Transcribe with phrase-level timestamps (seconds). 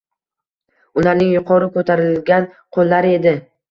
[1.03, 3.41] Ularning yuqori ko‘tarilgan qo‘llari edi.